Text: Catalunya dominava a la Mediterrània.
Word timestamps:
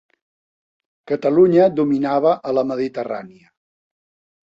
Catalunya 1.11 1.67
dominava 1.79 2.31
a 2.53 2.53
la 2.59 2.63
Mediterrània. 2.71 3.47